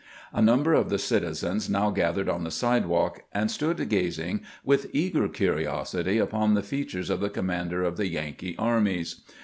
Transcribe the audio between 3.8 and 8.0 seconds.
gazing with eager curiosity upon the features of the commander of